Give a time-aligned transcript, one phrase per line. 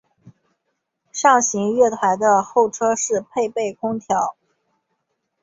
[1.11, 4.35] 上行月台的候车室配备空调。